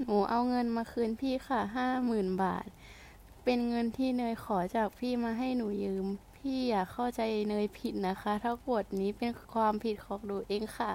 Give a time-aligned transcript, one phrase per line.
[0.00, 2.66] หนูเอาเงินมาคืนพี่ค่ะห้าหมื่นบาท
[3.44, 10.92] เป็นเงินที่เนยขอจากพี่มาให้หนูยืม พี่อย่าเข้าใจเนยผิดนะคะ ถ้ากดนี้เป็นความผิดของหนูเองค่ะ